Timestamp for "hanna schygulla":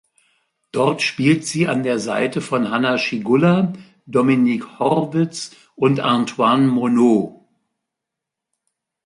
2.71-3.71